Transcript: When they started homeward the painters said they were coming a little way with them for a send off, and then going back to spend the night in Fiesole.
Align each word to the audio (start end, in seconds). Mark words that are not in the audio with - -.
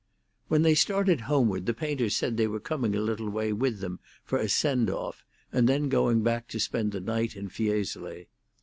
When 0.47 0.63
they 0.63 0.73
started 0.73 1.21
homeward 1.29 1.67
the 1.67 1.75
painters 1.75 2.15
said 2.15 2.35
they 2.35 2.47
were 2.47 2.59
coming 2.59 2.95
a 2.95 3.01
little 3.01 3.29
way 3.29 3.53
with 3.53 3.81
them 3.81 3.99
for 4.23 4.39
a 4.39 4.49
send 4.49 4.89
off, 4.89 5.23
and 5.53 5.69
then 5.69 5.89
going 5.89 6.23
back 6.23 6.47
to 6.47 6.59
spend 6.59 6.91
the 6.91 6.99
night 6.99 7.35
in 7.35 7.49
Fiesole. 7.49 8.25